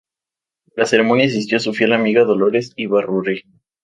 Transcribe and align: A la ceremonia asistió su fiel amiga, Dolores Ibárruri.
A 0.77 0.81
la 0.81 0.85
ceremonia 0.87 1.27
asistió 1.27 1.59
su 1.59 1.73
fiel 1.73 1.93
amiga, 1.93 2.23
Dolores 2.23 2.73
Ibárruri. 2.75 3.43